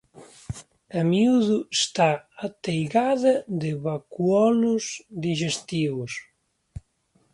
A 0.99 1.01
miúdo 1.11 1.57
está 1.79 2.09
ateigada 2.45 3.33
de 3.61 3.71
vacúolos 3.85 4.83
dixestivos. 5.23 6.11